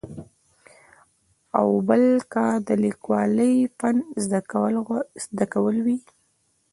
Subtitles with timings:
[1.57, 2.03] او بل
[2.33, 3.97] که د لیکوالۍ فن
[5.35, 5.97] زده کول وي.